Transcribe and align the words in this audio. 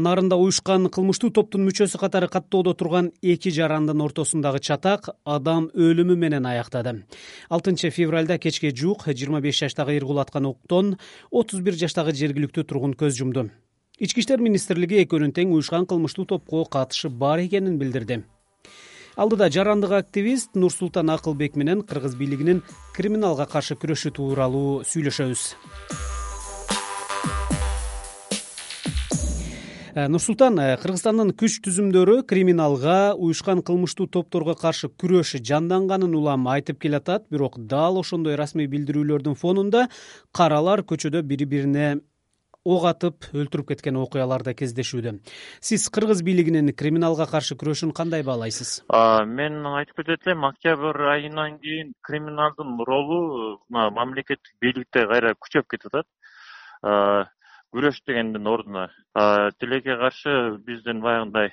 нарында 0.00 0.36
уюшкан 0.40 0.88
кылмыштуу 0.92 1.30
топтун 1.36 1.64
мүчөсү 1.66 1.98
катары 2.00 2.28
каттоодо 2.32 2.72
турган 2.74 3.10
эки 3.22 3.52
жарандын 3.52 4.00
ортосундагы 4.00 4.60
чатак 4.64 5.10
адам 5.24 5.68
өлүмү 5.74 6.16
менен 6.16 6.46
аяктады. 6.48 7.04
Алтынчы 7.50 7.90
февралда 7.90 8.38
кечке 8.38 8.72
жуук 8.72 9.06
жыйырма 9.08 9.40
беш 9.44 9.60
жаштагы 9.60 9.96
эркулаткан 9.98 10.46
октон 10.46 10.96
отуз 11.30 11.60
бир 11.60 11.76
жаштагы 11.76 12.14
жергиликтүү 12.16 12.64
тургун 12.64 12.94
көз 12.94 13.18
жумду. 13.20 13.50
Ички 13.98 14.24
иштер 14.24 14.40
министрлиги 14.40 15.02
экөөнүн 15.04 15.34
тең 15.36 15.52
уюшкан 15.52 15.86
кылмыштуу 15.86 16.24
топко 16.24 16.64
катышы 16.64 17.10
бар 17.10 17.44
экенин 17.44 17.76
билдирди. 17.78 18.22
Алдыда 19.16 19.50
жарандык 19.52 19.92
активист 19.92 20.54
нурсултан 20.54 21.10
акылбек 21.10 21.56
менен 21.56 21.82
кыргыз 21.82 22.14
бийлигинин 22.16 22.62
криминалга 22.96 23.44
каршы 23.46 23.76
күрөшү 23.76 24.14
тууралуу 24.16 24.80
сүйлөшөбүз 24.88 26.09
нурсултан 30.08 30.58
э, 30.62 30.76
кыргызстандын 30.80 31.32
күч 31.36 31.58
түзүмдөрү 31.66 32.20
криминалга 32.30 33.14
уюшкан 33.18 33.60
кылмыштуу 33.66 34.06
топторго 34.06 34.54
каршы 34.54 34.88
күрөш 34.88 35.34
жанданганын 35.42 36.14
улам 36.14 36.46
айтып 36.48 36.78
келатат. 36.80 37.26
Бирок 37.30 37.58
дал 37.58 37.98
ошондой 38.00 38.36
расмий 38.40 38.70
билдирүүлөрдүн 38.70 39.34
фонунда 39.34 39.88
каралар 40.32 40.84
көчөдө 40.86 41.22
бири 41.26 41.48
бирине 41.50 41.88
ок 42.64 42.84
атып 42.90 43.26
өлтүрүп 43.32 43.72
кеткен 43.72 43.96
окуялар 43.96 44.44
да 44.44 44.54
кездешүүдө. 44.54 45.16
Сиз 45.64 45.88
кыргыз 45.90 46.22
бийлигинин 46.22 46.72
криминалга 46.76 47.26
каршы 47.26 47.56
күрөшүн 47.60 47.92
кандай 47.96 48.22
баалайсыз? 48.22 48.84
Мен 49.26 49.64
айтып 49.66 50.02
кетет 50.02 50.28
элем 50.28 50.44
октябрь 50.44 51.08
айынан 51.16 51.58
кийин 51.58 51.92
криминалдын 52.06 52.78
ролу 52.86 53.58
мамлекеттик 53.68 54.54
бийликте 54.60 55.06
кайра 55.08 55.34
күчөп 55.34 55.70
кетип 55.72 55.94
атат 55.94 57.30
күрөш 57.74 58.02
дегендин 58.06 58.46
ордуна. 58.46 58.88
Тилекке 59.58 59.96
каршы 59.96 60.58
биздин 60.66 61.00
баягындай 61.00 61.52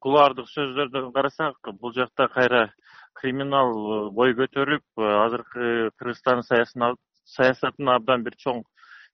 кулуардык 0.00 0.48
сөздөрдөн 0.48 1.12
карасак 1.12 1.56
бул 1.80 1.92
жакта 1.92 2.28
кайра 2.28 2.70
криминал 3.16 3.72
э, 3.74 4.10
бой 4.14 4.34
көтөрүп 4.38 4.84
э, 5.00 5.06
азыркы 5.24 5.90
кыргызстандын 5.98 6.96
саясатына 7.26 7.96
абдан 7.96 8.22
бир 8.22 8.36
чоң 8.38 8.62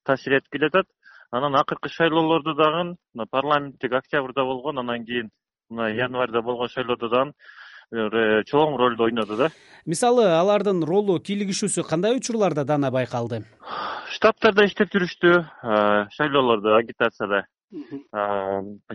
таасир 0.04 0.38
этип 0.38 0.50
келатат. 0.52 0.86
Анан 1.30 1.56
акыркы 1.56 1.88
шайлоолордо 1.88 2.54
дагы 2.54 2.82
мына 3.14 3.26
парламенттик 3.30 3.92
октябрда 3.92 4.44
болгон 4.44 4.78
анан 4.78 5.06
кийин 5.06 5.30
мына 5.70 5.88
январда 5.94 6.42
болгон 6.42 6.68
шайлоодо 6.68 7.08
дагы 7.08 7.32
чоң 7.92 8.76
ролду 8.80 9.04
ойноду 9.04 9.36
да. 9.36 9.50
Мисалы 9.86 10.24
алардын 10.32 10.82
ролу 10.86 11.18
кийлигишүүсү 11.20 11.84
кандай 11.88 12.16
учурларда 12.16 12.64
дана 12.64 12.90
байкалды? 12.90 13.42
Штабтарда 14.14 14.64
иштеп 14.64 14.92
жүрүштү 14.94 15.32
шайлоолордо 16.16 16.76
агитацияда. 16.76 17.44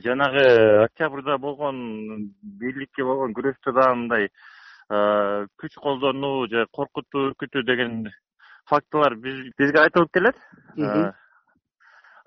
Жанагы 0.06 0.46
октябрда 0.86 1.38
болгон 1.38 2.32
бийликке 2.42 3.04
болгон 3.04 3.34
күрөштө 3.38 3.74
дагы 3.74 3.96
мындай 3.96 4.30
күч 4.90 5.78
колдонуу 5.82 6.48
же 6.48 6.66
коркутуу 6.72 7.32
үркүтүү 7.32 7.66
деген 7.68 8.08
фактылар 8.70 9.16
бизге 9.16 9.82
айтылып 9.82 10.14
келет. 10.14 10.38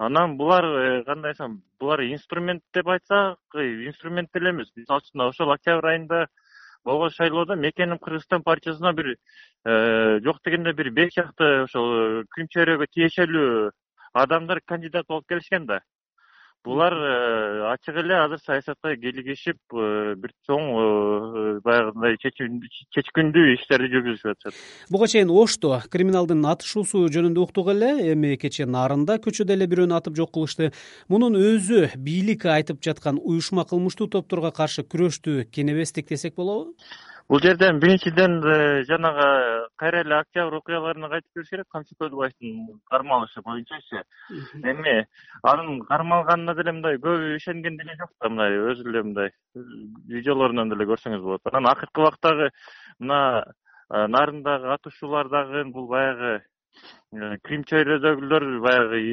Анан 0.01 0.39
булар 0.39 0.65
э, 0.65 1.05
кандай 1.05 1.35
десем 1.35 1.59
булар 1.81 2.01
инструмент 2.01 2.63
деп 2.73 2.87
айтсак 2.89 3.39
инструмент 3.55 4.31
деле 4.33 4.51
эмес. 4.51 4.71
Мисалы 4.77 5.03
үчүн 5.05 5.27
ошол 5.27 5.53
октябрь 5.53 5.91
айында 5.91 6.23
болгон 6.85 7.11
шайлоодо 7.11 7.57
мекеним 7.57 7.99
кыргызстан 7.99 8.43
партиясына 8.43 8.93
бир 8.93 9.17
э, 9.65 10.21
жок 10.25 10.41
дегенде 10.45 10.73
бир 10.73 10.91
беш 10.91 11.15
чакты 11.15 11.49
ошол 11.65 12.25
күн 12.35 12.49
чөйрөгө 12.55 12.87
тиешелүү 12.95 13.71
адамдар 14.13 14.61
кандидат 14.67 15.07
болуп 15.09 15.29
келишкен 15.29 15.67
да 15.67 15.81
булар 16.65 16.93
э, 16.93 17.73
ачык 17.73 17.97
эле 18.03 18.17
азыр 18.21 18.41
саясатка 18.45 18.93
кийлигишип 19.01 19.59
бир 19.73 20.33
чоң 20.49 20.67
баягындай 21.65 22.19
чечкиндүү 22.21 23.47
иштерди 23.55 23.91
жүргүзүшүп 23.95 24.33
атышат. 24.35 24.61
Буга 24.93 25.09
чейин 25.13 25.33
ошто 25.33 25.79
криминалдын 25.93 26.45
атышуусу 26.53 27.07
жөнүндө 27.13 27.45
уктук 27.47 27.73
эле 27.75 27.93
эми 28.13 28.37
кечээ 28.41 28.69
нарында 28.71 29.19
көчөдө 29.25 29.57
эле 29.57 29.71
бирөөнү 29.71 29.97
атып 29.97 30.19
жок 30.21 30.35
кылышты. 30.37 30.73
Мунун 31.09 31.39
өзү 31.41 31.89
бийлик 31.97 32.45
айтып 32.47 32.83
жаткан 32.85 33.21
уюшма 33.23 33.65
кылмыштуу 33.65 34.11
топторго 34.13 34.53
каршы 34.53 34.85
күрөштү 34.85 35.47
кенебестик 35.55 36.13
десек 36.13 36.37
болобу 36.37 36.77
бул 37.31 37.39
жерден 37.39 37.79
биринчиден 37.79 38.41
э, 38.43 38.83
жанагы 38.89 39.69
кайра 39.79 40.01
эле 40.03 40.17
октябрь 40.17 40.57
окуяларына 40.57 41.09
кайтып 41.13 41.37
келиш 41.37 41.51
керек 41.53 41.69
камчы 41.71 41.95
көлбаевдин 42.01 42.81
кармалышы 42.91 43.43
боюнчачы 43.47 44.03
эми 44.73 45.07
анын 45.45 45.79
кармалганына 45.87 46.57
деле 46.59 46.73
мындай 46.73 46.99
көбү 46.99 47.37
ишенген 47.37 47.77
деле 47.79 47.95
жок 48.01 48.11
да 48.21 48.31
мындай 48.33 48.59
өзү 48.73 48.89
эле 48.91 49.03
мындай 49.07 49.31
видеолорунан 49.55 50.75
деле 50.75 50.89
көрсөңүз 50.91 51.23
болот. 51.23 51.47
Анан 51.53 51.71
акыркы 51.71 52.03
убактагы 52.03 52.51
мына 52.99 53.21
э, 53.47 54.07
нарындагы 54.09 54.75
атышуулар 54.75 55.31
дагы 55.31 55.65
бул 55.71 55.87
баягы 55.87 56.43
э, 57.15 57.39
крим 57.47 57.63
чөйрөдөгүлөр 57.63 58.51
баягы 58.67 59.05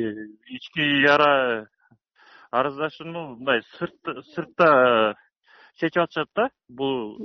ички 0.58 1.06
ара 1.06 1.68
арыздашууну 2.50 3.36
мындай 3.38 3.62
сыртта 3.78 5.16
чечип 5.80 6.04
атышат 6.04 6.30
да. 6.36 6.50
Бул 6.70 7.18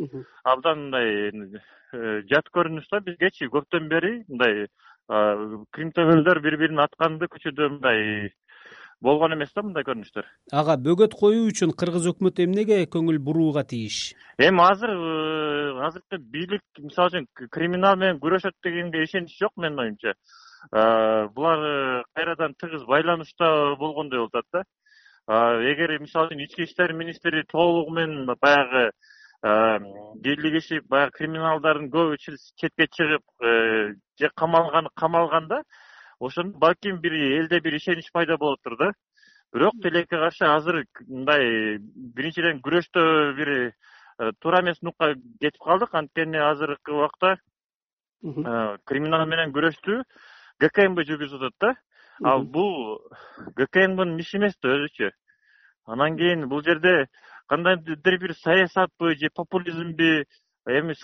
абдан 0.45 0.87
мындай 0.87 1.51
э, 1.93 2.23
жат 2.31 2.53
көрүнүш 2.55 2.89
да 2.93 3.01
бизгечи. 3.01 3.51
Көптөн 3.53 3.89
бери 3.91 4.23
мындай 4.29 4.69
кримтөгөлдөр 5.09 6.41
бири 6.45 6.59
бирин 6.61 6.81
атканды 6.81 7.27
көчөдө 7.29 7.69
мындай 7.75 8.31
болгон 9.03 9.35
эмес 9.35 9.51
да 9.55 9.65
мындай 9.67 9.85
көрүнүштөр. 9.87 10.29
Ага 10.55 10.77
бөгөт 10.87 11.17
коюу 11.19 11.49
үчүн 11.51 11.75
кыргыз 11.79 12.07
өкмөтү 12.13 12.47
эмнеге 12.47 12.79
көңүл 12.93 13.19
бурууга 13.27 13.65
тийиш? 13.67 14.15
Эми 14.39 14.63
азыр 14.63 14.93
э, 14.95 15.75
азыркы 15.89 16.21
бийлик 16.23 16.63
мисалы 16.79 17.11
үчүн 17.11 17.51
криминал 17.51 17.99
менен 17.99 18.23
күрөшөт 18.23 18.57
дегенге 18.65 19.03
ишенич 19.05 19.35
жок 19.39 19.57
менин 19.57 19.83
оюмча. 19.85 20.15
Булар 21.35 21.67
э, 21.67 22.03
кайрадан 22.15 22.55
тыгыз 22.55 22.87
байланышта 22.87 23.75
болгондой 23.81 24.23
болуп 24.23 24.37
атат 24.37 24.63
да 24.63 24.65
эгер 25.29 25.99
мисалы 26.01 26.29
үчүн 26.33 26.45
ички 26.45 26.65
иштер 26.65 26.93
министри 26.93 27.45
толугу 27.49 27.93
менен 27.95 28.27
баягы 28.41 28.91
кийлигишип 29.43 30.89
баягы 30.89 31.13
криминалдардын 31.19 31.91
көбү 31.91 32.17
четке 32.19 32.87
чыгып 32.87 33.23
э, 33.43 33.95
же 34.19 34.31
камалган 34.37 34.89
камалганда 34.95 35.63
ошондо 36.21 36.59
балким 36.59 37.01
бир 37.01 37.13
элде 37.13 37.61
бир 37.61 37.75
ишенич 37.75 38.11
пайда 38.13 38.37
болоттур 38.37 38.77
да. 38.79 38.93
Бирок 39.53 39.75
тилекке 39.83 40.17
каршы 40.17 40.45
азыр 40.47 40.85
мындай 41.09 41.79
биринчиден 41.79 42.61
күрөштө 42.61 43.35
бир 43.37 43.49
э, 43.53 44.33
туура 44.41 44.63
эмес 44.63 44.81
нукка 44.83 45.15
кетип 45.41 45.61
калдык. 45.63 45.95
Анткени 45.95 46.39
азыркы 46.39 46.93
убакта 46.93 47.37
криминал 48.23 49.27
менен 49.27 49.53
күрөштү 49.53 50.03
гкмб 50.63 51.03
жүргүзүп 51.03 51.43
атат 51.49 51.59
да 51.59 51.75
ал 52.25 52.45
бул 52.45 53.01
гкмбнын 53.57 54.19
иши 54.21 54.39
эмес 54.39 54.57
да 54.63 54.77
өзүчө 54.77 55.11
анан 55.87 56.17
кийин 56.17 56.49
бул 56.49 56.63
жерде 56.63 57.07
кандайдыр 57.49 58.19
бир 58.19 58.35
саясатпы 58.35 59.15
же 59.17 59.31
популизмби 59.35 60.25
эми 60.67 60.95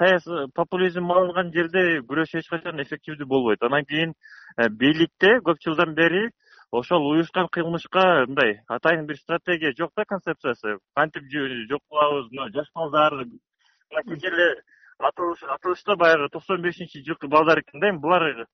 популизм 0.54 1.10
алынган 1.12 1.52
жерде 1.52 2.00
күрөш 2.08 2.36
эч 2.38 2.48
качан 2.48 2.80
эффективдүү 2.82 3.26
болбойт. 3.26 3.62
Анан 3.62 3.84
кийин 3.84 4.14
э, 4.56 4.68
бийликте 4.68 5.41
көп 5.42 5.58
жылдан 5.64 5.94
бери 5.94 6.30
ошол 6.70 7.10
уюшкан 7.10 7.48
кылмышка 7.48 8.26
мындай 8.26 8.60
атайын 8.68 9.06
бир 9.06 9.16
стратегия 9.16 9.74
жок 9.76 9.92
да 9.97 10.04
концепциясы. 10.04 10.78
Кантип 10.94 11.24
жок 11.32 11.82
кылабыз 11.88 12.30
мына 12.30 12.50
жаш 12.54 12.70
балдар 12.74 13.14
мына 13.14 14.02
кечээ 14.06 14.30
эле 14.30 14.62
атылышта 14.98 15.97
баягы 15.97 16.28
токсон 16.28 16.62
бешинчи 16.62 17.02
жылкы 17.02 17.26
балдар 17.26 17.60
экен 17.60 17.80
да 17.80 17.91
эми 17.91 17.98
булар 17.98 18.22
Э, 18.32 18.47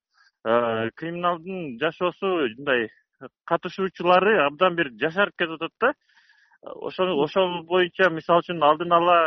криминалдын 0.45 1.79
жашоосу 1.81 2.27
мындай 2.57 2.89
катышуучулары 3.49 4.37
абдан 4.45 4.75
бир 4.75 4.91
жашарып 5.01 5.33
кетип 5.37 5.61
атат 5.61 5.73
да. 5.81 5.93
Ошо 6.61 7.07
ошол 7.23 7.63
боюнча 7.63 8.09
мисалы 8.09 8.43
үчүн 8.43 8.63
алдын 8.63 8.93
ала 8.93 9.17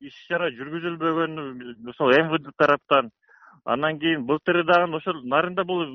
иш 0.00 0.14
чара 0.28 0.50
жүргүзүлбөгөнү 0.50 1.88
ошол 1.90 2.12
мвд 2.12 2.50
тараптан. 2.58 3.10
Андан 3.64 3.98
кийин 3.98 4.26
былтыры 4.26 4.64
дагы 4.64 4.96
ошол 4.96 5.22
нарында 5.24 5.64
бул 5.64 5.86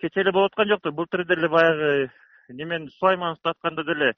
кечээ 0.00 0.24
эле 0.24 0.32
болуп 0.32 0.52
аткан 0.52 0.68
жок 0.68 0.82
да 0.84 0.90
былтыр 0.90 1.24
деле 1.24 1.48
баягы 1.48 2.10
немени 2.48 2.88
сулаймановду 2.98 3.48
атканда 3.48 3.84
деле 3.84 4.12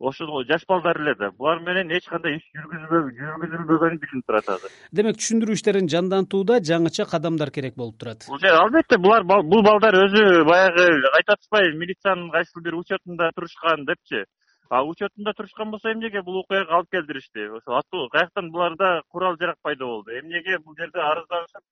ошол 0.00 0.44
жаш 0.48 0.64
балдар 0.68 0.98
эле 1.00 1.14
да 1.14 1.30
булар 1.30 1.60
менен 1.60 1.90
эч 1.92 2.08
кандай 2.08 2.38
иш 2.38 2.44
жүргүзүлбөгөнү 2.56 4.00
билинип 4.00 4.26
турат 4.26 4.48
азыр. 4.54 4.72
Демек 4.96 5.20
түшүндүрүү 5.20 5.56
иштерин 5.58 5.90
жандантууда 5.92 6.60
жаңыча 6.70 7.06
кадамдар 7.10 7.52
керек 7.52 7.76
болуп 7.76 7.98
турат. 8.00 8.24
Албетте 8.30 8.98
булар 8.98 9.26
бул 9.28 9.62
балдар 9.66 9.98
өзү 10.00 10.44
баягы 10.48 10.86
айтып 11.18 11.36
атышпайбы 11.36 11.78
милициянын 11.84 12.30
кайсыл 12.32 12.64
бир 12.64 12.78
учетунда 12.80 13.30
турушкан 13.36 13.84
депчи. 13.84 14.24
А 14.70 14.84
учетунда 14.86 15.32
турушкан 15.36 15.70
болсо 15.70 15.92
эмнеге 15.92 16.22
бул 16.22 16.40
окуяга 16.40 16.78
алып 16.78 16.90
келдиришти? 16.94 17.48
Ошо 17.50 17.76
аттуу 17.78 18.08
каяктан 18.08 18.50
буларда 18.52 19.02
курал 19.08 19.36
жарак 19.36 19.58
пайда 19.62 19.84
болду? 19.84 20.12
Эмнеге 20.16 20.58
бул 20.64 20.76
жерде 20.78 21.00
арызданышып 21.00 21.64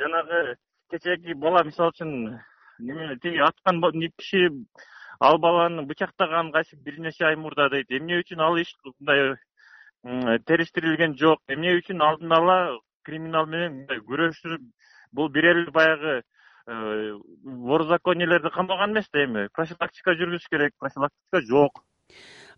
жанагы 0.00 0.56
кечээки 0.90 1.34
бала 1.34 1.62
мисалы 1.64 1.92
үчүн 1.92 2.40
неме 2.78 3.16
тиги 3.22 3.44
аткан 3.44 3.82
киши 4.16 4.48
ал 5.20 5.38
баланы 5.38 5.84
бычактаган 5.86 6.52
кайсы 6.52 6.76
бир 6.76 6.98
нече 6.98 7.24
ай 7.26 7.36
мурда 7.36 7.68
дейт 7.70 7.90
эмне 7.90 8.20
үчүн 8.22 8.40
ал 8.40 8.56
иш 8.56 8.74
мындай 9.00 9.36
териштирилген 10.48 11.16
жок 11.18 11.40
эмне 11.48 11.76
үчүн 11.78 12.00
алдын 12.02 12.32
ала 12.32 12.58
криминал 13.04 13.46
менен 13.46 13.80
мындай 13.80 14.00
күрөшүп 14.00 14.64
бул 15.12 15.28
бир 15.28 15.50
эле 15.52 15.70
баягы 15.70 16.22
э, 16.66 17.18
ворозакониелерди 17.44 18.50
камаган 18.54 18.92
эмес 18.92 19.10
да 19.12 19.24
эми. 19.24 19.48
Профилактика 19.52 20.14
жүргүзүш 20.16 20.48
керек 20.50 20.74
профилактика 20.78 21.42
жок. 21.46 21.82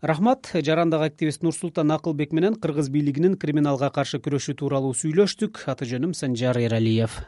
Рахмат. 0.01 0.51
Жарандагы 0.53 1.05
активист 1.05 1.43
нурсултан 1.43 1.91
акылбек 1.91 2.31
менен 2.31 2.55
кыргыз 2.55 2.89
бийлигинин 2.89 3.37
криминалга 3.37 3.89
каршы 3.89 4.19
күрөшү 4.19 4.57
тууралуу 4.59 4.93
сүйлөштүк. 4.93 5.65
Аты 5.67 5.89
жөнүм 5.89 6.15
санжар 6.17 6.59
эралиев 6.59 7.23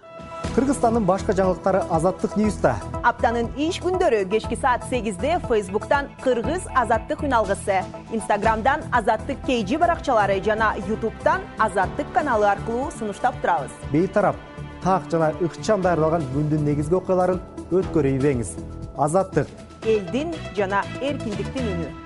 кыргызстандын 0.53 1.05
башка 1.07 1.33
жаңылыктары 1.33 1.81
азаттык 1.89 2.35
ньюста. 2.37 2.75
Аптанын 3.01 3.49
иш 3.57 3.79
күндөрү 3.83 4.21
кечки 4.29 4.57
саат 4.59 4.85
сегизде 4.89 5.39
фейсбуктан 5.47 6.11
кыргыз 6.23 6.67
азаттык 6.75 7.23
үналгысы 7.25 7.81
инстаграмдан 8.11 8.85
азаттык 8.91 9.41
kg 9.47 9.79
баракчалары 9.81 10.37
жана 10.45 10.75
ютубтан 10.87 11.41
азаттык 11.57 12.11
каналы 12.13 12.45
аркылуу 12.53 12.91
сунуштап 12.99 13.41
турабыз. 13.41 13.71
Бейтарап 13.91 14.35
так 14.83 15.09
жана 15.09 15.33
ыкчам 15.41 15.81
даярдалган 15.81 16.25
күндүн 16.35 16.65
негизги 16.69 16.95
окуяларын 16.95 17.41
өткөрүп 17.71 18.19
ийбеңиз 18.19 18.57
азаттык. 18.97 19.47
Элдин 19.85 20.33
жана 20.57 20.83
эркиндиктин 21.01 21.71
үнү 21.75 22.04